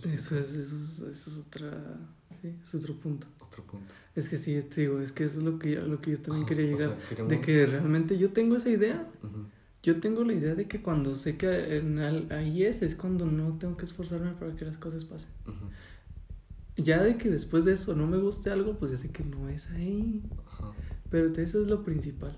[0.04, 1.96] Eso es, eso es, eso es otra,
[2.42, 3.26] sí, es otro punto.
[3.40, 3.92] Otro punto.
[4.14, 6.20] Es que sí, te digo, es que eso es lo que yo, lo que yo
[6.20, 6.96] también Ajá, quería o llegar.
[6.96, 9.08] sea, queremos- De que realmente yo tengo esa idea.
[9.22, 9.46] Ujú.
[9.86, 13.24] Yo tengo la idea de que cuando sé que en al- ahí es, es cuando
[13.24, 15.30] no tengo que esforzarme para que las cosas pasen.
[15.46, 16.82] Ujú.
[16.82, 19.48] Ya de que después de eso no me guste algo, pues ya sé que no
[19.48, 20.24] es ahí.
[20.44, 20.72] Ajá.
[21.08, 22.36] Pero eso es lo principal.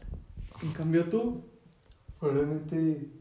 [0.62, 1.42] En cambio tú,
[2.20, 3.12] probablemente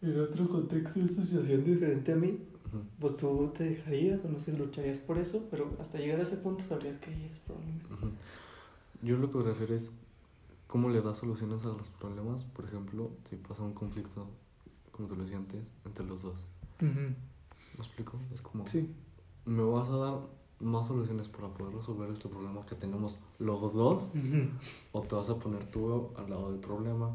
[0.00, 2.38] en otro contexto de situación diferente a mí,
[2.98, 6.22] pues tú te dejarías o no sé si lucharías por eso, pero hasta llegar a
[6.22, 7.88] ese punto sabrías que ahí es probablemente.
[9.02, 9.90] Yo lo que me refiero es
[10.74, 14.26] cómo le da soluciones a los problemas, por ejemplo, si pasa un conflicto,
[14.90, 16.46] como te lo decía antes, entre los dos.
[16.80, 17.14] ¿Me
[17.78, 18.18] explico?
[18.32, 18.92] Es como, Sí.
[19.46, 20.18] me vas a dar
[20.58, 24.08] más soluciones para poder resolver este problema que tenemos los dos,
[24.90, 27.12] o te vas a poner tú al lado del problema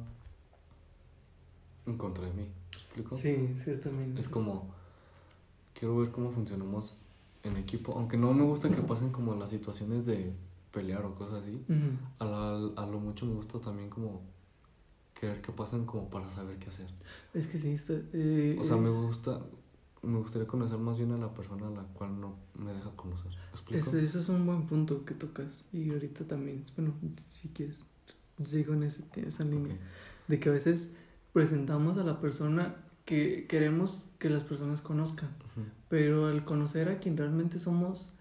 [1.85, 2.43] en contra de mí.
[2.43, 3.17] ¿Me explico?
[3.17, 4.17] Sí, sí, es también.
[4.17, 4.69] Es como,
[5.73, 6.93] quiero ver cómo funcionamos
[7.43, 10.33] en equipo, aunque no me gusta que pasen como las situaciones de
[10.71, 11.63] pelear o cosas así.
[11.67, 11.97] Ujú.
[12.19, 14.21] A, la- a lo mucho me gusta también como
[15.19, 16.87] querer que pasen como para saber qué hacer.
[17.33, 19.41] Es que sí, está, eh, O sea, me es- gusta,
[20.01, 23.31] me gustaría conocer más bien a la persona a la cual no me deja conocer.
[23.69, 23.77] ¿Me?
[23.77, 25.65] Ese, ese es un buen punto que tocas.
[25.73, 26.93] Y ahorita también, bueno,
[27.29, 27.83] si quieres,
[28.43, 29.73] sigo en ese, esa línea.
[29.73, 29.79] Ok.
[30.29, 30.93] De que a veces
[31.33, 35.29] presentamos a la persona que queremos que las personas conozcan.
[35.51, 35.65] Ujú.
[35.89, 38.13] Pero al conocer a quien realmente somos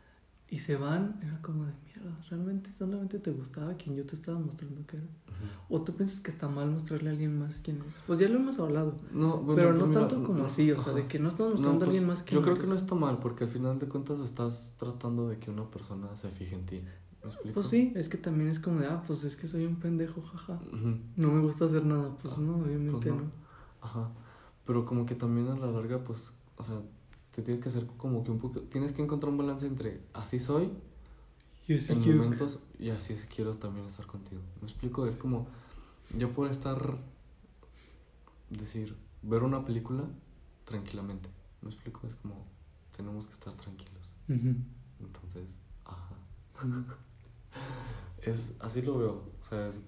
[0.49, 2.19] y se van, era como de mierda.
[2.29, 5.07] Realmente solamente te gustaba quien yo te estaba mostrando que era.
[5.69, 8.03] O tú piensas que está mal mostrarle a alguien más quién es.
[8.07, 8.97] Pues ya lo hemos hablado.
[9.13, 11.53] No, bueno, pero no mira, tanto como no, así, o sea, de que no estamos
[11.53, 13.51] No, mostrando a pues, alguien más quién Yo creo que no está mal, porque al
[13.51, 16.83] final de cuentas estás tratando de que una persona se fije en ti.
[17.23, 17.55] ¿Me explico?
[17.55, 20.23] Pues sí, es que también es como de, ah, pues es que soy un pendejo,
[20.23, 20.59] jaja.
[21.17, 22.17] No me gusta hacer nada.
[22.21, 23.23] Pues Ah, no, obviamente pues no.
[23.23, 23.31] no.
[23.81, 24.11] Ajá.
[24.65, 26.81] Pero como que también a la larga, pues, o sea,
[27.31, 30.41] te tienes que hacer como que un poco, tienes que encontrar un balance entre así
[30.41, 30.71] soy
[31.69, 34.41] Y así en quiero- momentos y así es- quiero también estar contigo.
[34.61, 35.07] ¿Me explico?
[35.07, 35.47] Es como,
[36.17, 36.99] yo puedo estar,
[38.51, 40.05] decir, ver una película
[40.65, 41.29] tranquilamente.
[41.63, 42.07] ¿Me explico?
[42.07, 42.45] Es como,
[42.97, 44.13] tenemos que estar tranquilos.
[45.01, 46.17] Entonces, ajá.
[48.23, 49.23] Es, así lo veo.
[49.41, 49.81] O sea, es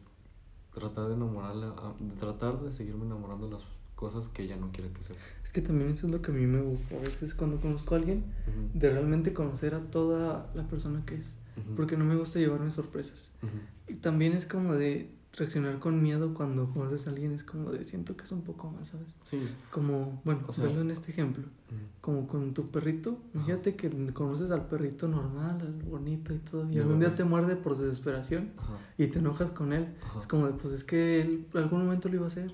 [0.73, 3.65] tratar de enamorarla, a- de tratar de seguirme enamorando de las
[3.97, 5.19] cosas que ella no quiere que sepa.
[5.43, 6.95] Es que también eso es lo que a mí me gusta.
[6.97, 8.25] A veces cuando conozco a alguien,
[8.73, 11.33] de realmente conocer a toda la persona que es.
[11.77, 13.31] Porque no me gusta llevarme sorpresas.
[13.43, 13.53] ujú.
[13.93, 17.33] Y también es como de reaccionar con miedo cuando conoces a alguien.
[17.33, 19.09] Es como de siento que es un poco mal, ¿sabes?
[19.23, 19.39] Sí.
[19.71, 21.45] Como, bueno, O sea- verlo en este ejemplo.
[21.45, 21.79] ujú.
[22.01, 23.19] Como con tu perrito.
[23.35, 26.71] Imagínate que conoces al perrito normal, al bonito y todo.
[26.71, 28.51] Y algún día te muerde por desesperación
[28.99, 29.89] y te enojas con él.
[30.19, 32.53] Es como de, pues es que él algún momento lo iba a hacer.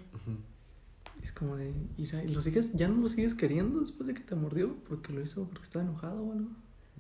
[1.23, 4.15] Es como de, y ya- y lo sigues, ya no lo sigues queriendo después de
[4.15, 6.49] que te mordió, porque lo hizo porque estaba enojado o algo.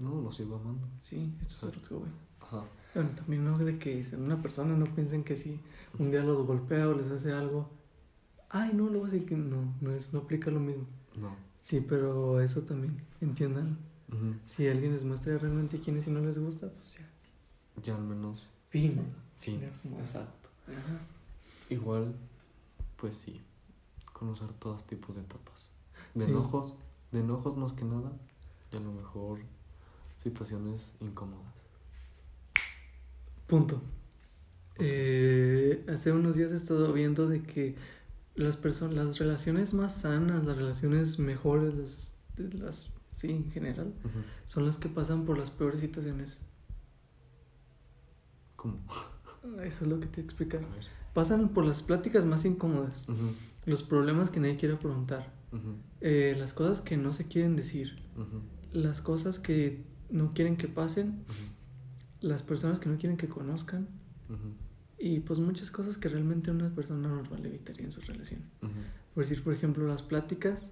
[0.01, 0.87] No, lo sigo amando.
[1.01, 2.11] Sí, esto es otro güey.
[2.41, 2.65] Ajá.
[2.95, 5.61] Bueno, también no de que en una persona no piensen que si
[5.99, 7.69] un día los golpea o les hace algo,
[8.51, 10.87] ay, no, le voy a decir que no, no, es, no aplica lo mismo.
[11.17, 11.35] No.
[11.61, 13.79] Sí, pero eso también, entiendan.
[14.13, 14.35] Ujú.
[14.47, 17.11] Si alguien les muestra realmente quién es y no les gusta, pues ya.
[17.83, 18.47] Ya al menos.
[18.71, 19.01] Fin.
[19.39, 19.63] Fin.
[19.65, 20.49] Exacto.
[20.69, 21.01] Ajá.
[21.69, 22.15] Igual,
[22.97, 23.43] pues sí.
[24.13, 25.69] Conocer todos tipos de etapas.
[26.15, 26.31] De Sí.
[26.31, 26.77] enojos,
[27.13, 28.13] de enojos más que nada.
[28.73, 29.41] Y a lo mejor
[30.31, 31.55] situaciones incómodas.
[33.47, 33.81] Punto.
[34.79, 37.77] Eh, hace unos días he estado viendo de que
[38.35, 43.95] las personas, las relaciones más sanas, las relaciones mejores, las, las sí, en general,
[44.45, 46.41] son las que pasan por las peores situaciones.
[48.57, 48.85] ¿Cómo?
[49.63, 50.61] Eso es lo que te A explicar.
[50.61, 50.85] ver.
[51.15, 53.07] Pasan por las pláticas más incómodas,
[53.65, 58.03] los problemas que nadie quiere afrontar, ujú, eh, las cosas que no se quieren decir,
[58.73, 61.25] las cosas que no quieren que pasen,
[62.21, 63.89] las personas que no quieren que conozcan
[64.99, 68.41] y pues muchas cosas que realmente una persona normal evitaría en su relación.
[69.15, 70.71] Por decir, por ejemplo, las pláticas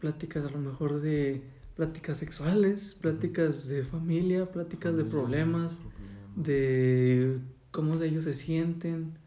[0.00, 1.42] pláticas a lo mejor de
[1.76, 6.02] pláticas sexuales, pláticas de familia, pláticas de problemas, Problema.
[6.36, 7.38] de
[7.70, 9.18] cómo ellos se sienten,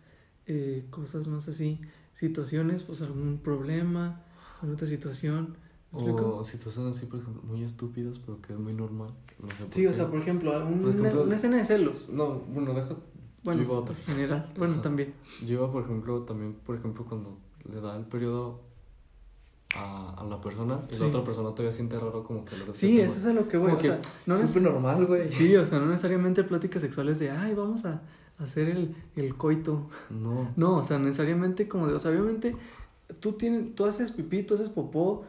[0.46, 1.80] eh, cosas más así,
[2.14, 4.24] situaciones, pues algún problema,
[4.56, 5.56] alguna otra situación.
[5.94, 9.12] O situaciones así, por ejemplo, muy estúpidas, pero que es muy normal.
[9.42, 12.10] No sé Sí, o sea, por ejemplo, Por ejemplo- una escena de celos.
[12.10, 12.96] No, bueno, deja.
[13.44, 13.96] Bueno, yo iba a otra.
[14.08, 14.82] en general, bueno, Ajá.
[14.84, 15.14] también.
[15.46, 17.38] Yo iba, por ejemplo, también, por ejemplo, cuando
[17.70, 18.62] le da el periodo
[19.76, 21.00] a, a la persona y Sí.
[21.02, 23.58] la otra persona todavía siente raro como que lo Sí, eso es a lo que
[23.58, 23.72] voy.
[23.72, 25.30] O sea, no es súper normal, güey.
[25.30, 28.02] Sí, o sea, no necesariamente pláticas sexuales de, ay, vamos a
[28.38, 29.88] hacer el, el coito.
[30.10, 30.50] No.
[30.56, 32.56] No, o sea, necesariamente como de, o sea, obviamente
[33.20, 35.24] tú tienes, tú haces pipí, tú haces popó,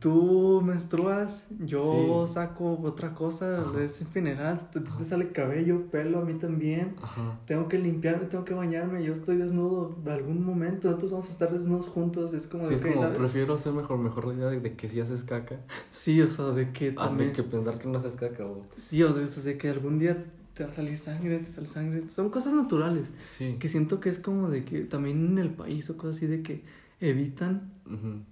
[0.00, 2.32] Tú menstruas, yo Sí.
[2.34, 3.82] saco otra cosa, Ajá.
[3.82, 6.94] es en general, te, te sale cabello, pelo, a mí también.
[7.02, 7.38] Ajá.
[7.46, 11.32] Tengo que limpiarme, tengo que bañarme, yo estoy desnudo en algún momento, nosotros vamos a
[11.32, 13.18] estar desnudos juntos, es como Sí, de, es ok, como, ¿sabes?
[13.18, 15.56] prefiero hacer mejor, mejor la idea de, de que si haces caca,
[15.90, 17.28] Sí, o sea, de que también...
[17.30, 18.64] de que pensar que no haces caca, o...
[18.76, 22.02] Sí, o sea, de que algún día te va a salir sangre, te sale sangre.
[22.10, 23.10] Son cosas naturales.
[23.30, 23.56] Sí.
[23.60, 26.42] Que siento que es como de que también en el país o cosas así de
[26.42, 26.64] que
[27.00, 27.72] evitan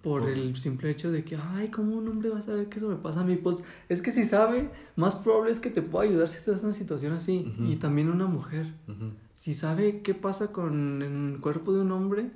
[0.03, 2.89] por el simple hecho de que, ay, ¿cómo un hombre va a saber que eso
[2.89, 3.37] me pasa a mí?
[3.37, 6.67] Pues es que si sabe, más probable es que te pueda ayudar si estás en
[6.67, 7.55] una situación así.
[7.61, 8.75] Y también una mujer.
[9.35, 12.31] Si sabe qué pasa con el cuerpo de un hombre,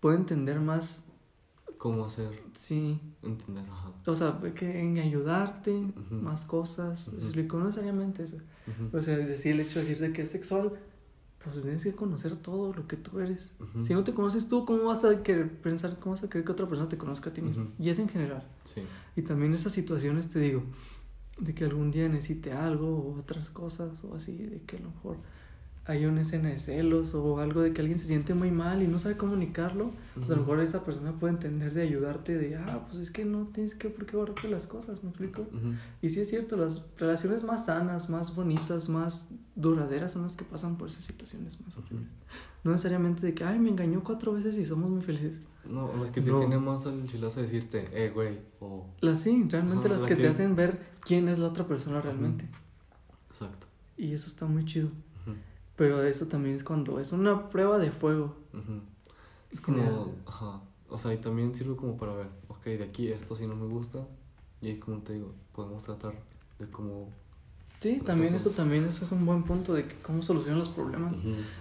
[0.00, 1.02] puede entender más,
[1.78, 2.98] ¿Cómo hacer sí.
[3.22, 3.64] entender?
[3.70, 3.92] Ajá.
[4.06, 7.12] O sea, que en ayudarte, más cosas.
[7.12, 8.38] No necesariamente eso.
[8.92, 10.72] O sea, decir el hecho de decir de que es sexual,
[11.52, 13.50] pues tienes que conocer todo lo que tú eres.
[13.82, 16.52] Si no te conoces tú, ¿cómo vas a querer pensar, cómo vas a querer que
[16.52, 17.68] otra persona te conozca a ti mismo?
[17.78, 18.44] Y es en general.
[18.64, 18.82] Sí.
[19.16, 20.62] Y también esas situaciones, te digo,
[21.38, 24.90] de que algún día necesite algo o otras cosas o así, de que a lo
[24.90, 25.16] mejor
[25.88, 28.88] hay una escena de celos o algo de que alguien se siente muy mal y
[28.88, 32.86] no sabe comunicarlo, pues a lo mejor esa persona puede entender de ayudarte de, ah,
[32.88, 35.42] pues es que no tienes que por qué guardarte las cosas, ¿me explico?
[35.42, 35.74] Ujú.
[36.02, 40.44] Y sí es cierto, las relaciones más sanas, más bonitas, más duraderas son las que
[40.44, 41.86] pasan por esas situaciones más Ujú.
[41.86, 42.08] horribles.
[42.64, 45.38] No necesariamente de que, ay, me engañó cuatro veces y somos muy felices.
[45.70, 46.38] No, las que te No.
[46.38, 48.86] tienen más el chilazo de decirte, eh, güey, o...
[49.00, 51.66] Las sí, realmente Ajá, las la que te que- hacen ver quién es la otra
[51.68, 52.48] persona realmente.
[53.30, 53.66] Exacto.
[53.96, 54.90] Y eso está muy chido.
[55.76, 58.34] Pero eso también es cuando es una prueba de fuego.
[58.52, 58.80] Ujú.
[59.50, 63.36] Es como, ajá, o sea, y también sirve como para ver, ok, de aquí esto
[63.36, 64.06] sí no me gusta,
[64.60, 66.14] y ahí como te digo, podemos tratar
[66.58, 67.10] de cómo...
[67.80, 71.14] Sí, también eso también eso es un buen punto de que cómo solucionan los problemas.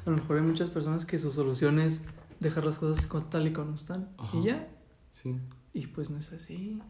[0.05, 2.03] A lo mejor hay muchas personas que su solución es
[2.39, 4.09] dejar las cosas con- tal y como están.
[4.17, 4.37] Ajá.
[4.37, 4.67] Y ya.
[5.11, 5.35] Sí.
[5.73, 6.81] Y pues no es así.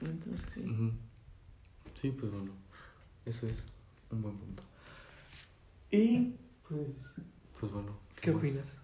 [0.00, 0.64] Realmente no es así.
[1.94, 2.52] Sí, pues bueno,
[3.26, 3.66] eso es
[4.12, 4.62] un buen punto.
[5.90, 6.34] Y
[6.68, 6.88] pues,
[7.60, 7.96] Pues bueno.
[8.20, 8.38] ¿qué más?
[8.40, 8.78] opinas?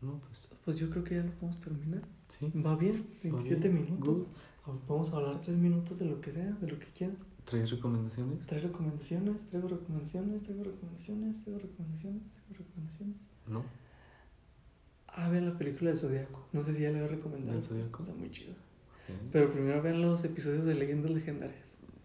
[0.00, 2.02] No, pues Pues yo creo que ya lo podemos terminar.
[2.28, 2.50] sí.
[2.60, 4.08] Va bien, va 27 bien, minutos.
[4.14, 4.26] good.
[4.88, 7.18] Vamos a hablar 3 minutos de lo que sea, de lo que quieran.
[7.44, 8.46] ¿Traes recomendaciones?
[8.46, 13.16] Traigo recomendaciones, traigo recomendaciones, traigo recomendaciones, traigo recomendaciones, traigo recomendaciones.
[13.46, 13.64] No.
[15.08, 16.46] Ah, vean la película del Zodíaco.
[16.52, 17.52] No sé si ya le había recomendado.
[17.58, 18.02] ¿Del pero Zodíaco?
[18.02, 18.52] Está muy chido.
[18.52, 21.60] Ok, Pero primero vean los episodios de Leyendas Legendarias.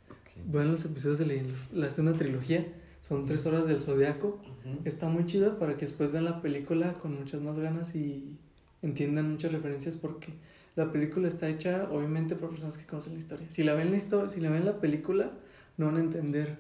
[0.09, 0.51] ok.
[0.51, 1.71] Vean los episodios de Leyendas.
[1.71, 2.67] La es una trilogía.
[3.01, 4.39] Son tres horas del Zodíaco.
[4.65, 4.81] Ujú.
[4.85, 8.37] Está muy chida para que después vean la película con muchas más ganas y
[8.81, 10.33] entiendan muchas referencias porque
[10.75, 13.49] la película está hecha obviamente por personas que conocen la historia.
[13.49, 15.31] Si la ven la historia, si la ven la película,
[15.77, 16.59] no van a entender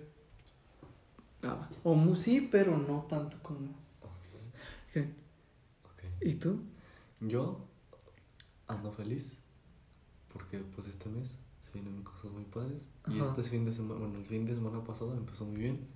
[1.41, 1.69] nada.
[1.83, 3.67] O sí, pero no tanto como.
[4.01, 5.01] Ok, ¿Qué?
[5.83, 6.21] ok.
[6.21, 6.61] ¿Y tú?
[7.21, 7.65] Yo
[8.67, 9.37] ando feliz
[10.31, 14.19] porque pues este mes se vienen cosas muy padres y este fin de semana, bueno,
[14.19, 15.87] el fin de semana pasado empezó muy bien.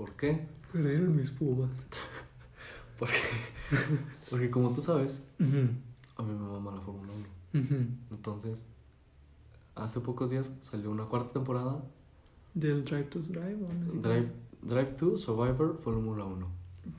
[0.00, 0.48] ¿Por qué?
[0.72, 1.68] Perdieron mis pumas.
[2.98, 3.16] Porque,
[4.30, 5.42] porque como tú sabes, a
[6.22, 7.12] mí me mama la Fórmula
[7.52, 7.64] 1.
[7.64, 7.86] ujú.
[8.10, 8.64] Entonces,
[9.74, 11.82] hace pocos días salió una cuarta temporada,
[12.54, 13.56] Del Drive to Drive.
[13.62, 14.32] ¿o no sé Drive,
[14.62, 16.34] Drive to Survivor Fórmula 1.
[16.46, 16.52] cómo?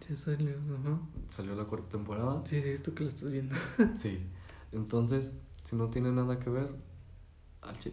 [0.08, 1.00] Sí, salió, ajá.
[1.28, 2.42] Salió la cuarta temporada.
[2.46, 3.56] Sí, sí, esto que lo estás viendo.
[3.96, 4.20] Sí.
[4.72, 5.34] Entonces,
[5.64, 6.72] si no tiene nada que ver,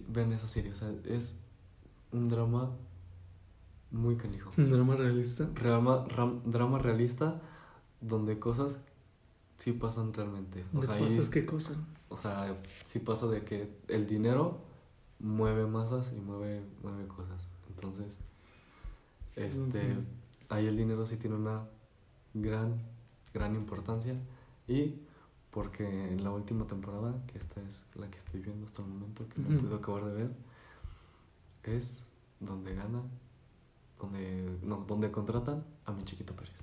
[0.09, 0.73] ven esa serie.
[0.73, 1.35] O sea, es
[2.13, 2.71] un drama
[3.91, 4.51] muy canijo.
[4.57, 5.45] Drama realista.
[5.45, 7.41] Drama, ram- drama realista
[8.01, 8.81] donde cosas
[9.59, 10.65] sí pasan realmente.
[10.75, 11.75] O ¿De sea, cosas qué cosa?
[12.11, 14.61] o sea, sí pasa de que el dinero
[15.19, 17.41] mueve masas y mueve, mueve cosas.
[17.69, 18.19] Entonces,
[19.37, 19.97] este,
[20.49, 21.65] ahí el dinero sí tiene una
[22.35, 22.81] gran,
[23.35, 24.15] gran importancia.
[24.67, 24.95] Y
[25.51, 29.27] porque en la última temporada, que esta es la que estoy viendo hasta el momento,
[29.29, 29.59] que no Ujú.
[29.61, 30.31] puedo acabar de ver,
[31.65, 32.05] es
[32.41, 33.03] donde gana,
[33.99, 36.55] donde, no, donde contratan a mi chiquito Pérez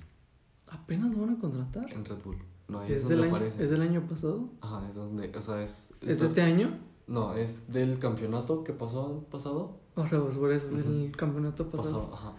[0.70, 1.92] ¿Apenas lo van a contratar?
[1.92, 2.38] en Red Bull.
[2.68, 3.64] No, ahí es, ¿Es del, donde año, aparece.
[3.64, 4.50] ¿Es del año pasado?
[4.62, 5.94] Ajá, es donde, o sea, es...
[6.02, 6.80] ¿Es este año?
[7.08, 9.80] No, es del campeonato que pasó pasado.
[9.96, 12.10] O sea, pues por eso, del campeonato pasado.
[12.10, 12.34] Pasado, ajá.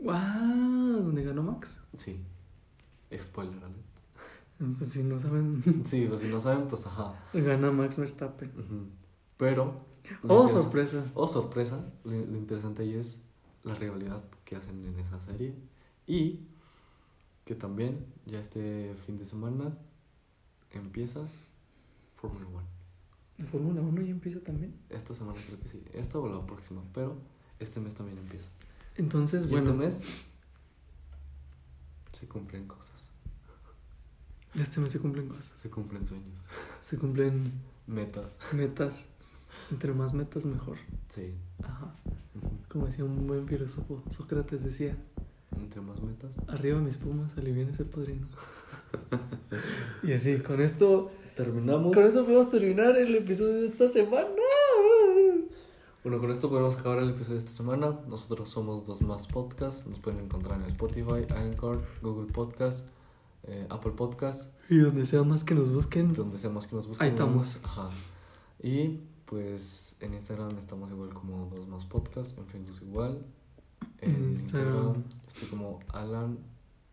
[0.00, 1.02] ¡Wow!
[1.04, 1.80] ¿Dónde ganó Max?
[1.94, 2.24] Sí.
[3.14, 4.76] Spoiler alert.
[4.78, 7.14] Pues si no saben, Sí, pues si no saben, pues ajá.
[7.34, 8.50] gana Max Verstappen.
[9.36, 9.76] Pero.
[10.26, 11.04] ¡Oh, sorpresa!
[11.14, 11.84] Oh, sorpresa.
[12.04, 13.20] Lo, lo interesante ahí es
[13.68, 15.54] la rivalidad que hacen en esa serie.
[16.06, 16.46] Y
[17.44, 19.76] que también ya este fin de semana
[20.72, 21.20] empieza
[22.16, 22.62] Fórmula 1.
[23.38, 24.74] ¿La Fórmula 1 ya empieza también?
[24.90, 25.82] Esta semana creo que sí.
[25.92, 26.82] Esta o la próxima.
[26.92, 27.16] Pero
[27.58, 28.48] este mes también empieza.
[28.96, 30.02] Entonces, Y bueno, este mes
[32.12, 33.08] se cumplen cosas.
[34.54, 35.60] este mes se cumplen cosas.
[35.60, 36.42] Se cumplen sueños.
[36.82, 37.52] Se cumplen
[37.86, 38.36] Metas.
[38.52, 39.06] metas.
[39.70, 40.78] Entre más metas, mejor.
[41.08, 41.34] Sí.
[41.62, 41.94] Ajá.
[42.78, 44.96] Como decía un buen filósofo, Sócrates decía,
[45.56, 46.30] Entre más metas.
[46.46, 48.28] arriba mis pumas, alivian ese padrino.
[50.04, 51.92] y así, con esto, Terminamos.
[51.92, 54.28] con eso podemos terminar el episodio de esta semana.
[56.04, 57.98] Bueno, con esto podemos acabar el episodio de esta semana.
[58.06, 59.84] Nosotros somos Dos Más Podcast.
[59.88, 62.86] Nos pueden encontrar en Spotify, Anchor, Google Podcast,
[63.42, 66.86] eh, Apple Podcast, Y donde sea más que nos busquen, donde sea más que nos
[66.86, 67.04] busquen.
[67.04, 67.58] Ahí estamos.
[67.64, 67.90] Ajá.
[68.62, 73.26] Y pues en Instagram estamos igual como Dos Más Podcast, en Facebook igual.
[74.00, 74.74] En, En Instagram.
[74.76, 75.04] Instagram.
[75.28, 76.38] estoy como Alan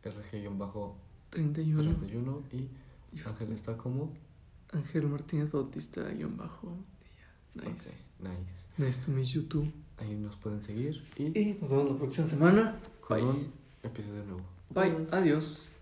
[0.04, 0.94] RG-31
[1.30, 2.44] 31.
[2.52, 2.58] y
[3.14, 4.12] Yo Ángel estoy- está como.
[4.74, 6.76] Ángel Martínez Bautista, guion bajo.
[7.54, 7.94] Nice.
[8.20, 8.68] Nice.
[8.78, 9.72] Nice to meet you too.
[9.98, 12.80] Ahí nos pueden seguir y Y nos vemos la próxima semana.
[13.00, 13.26] con Bye.
[13.30, 13.52] un
[13.84, 14.42] episodio nuevo.
[14.72, 14.90] Bye.
[14.92, 15.14] Adiós.
[15.14, 15.75] Adiós.